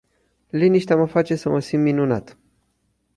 Liniștea 0.49 0.95
mă 0.95 1.05
face 1.05 1.35
să 1.35 1.49
mă 1.49 1.59
simt 1.59 1.83
minunat. 1.83 2.37